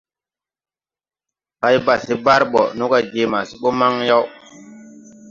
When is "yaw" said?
4.09-4.23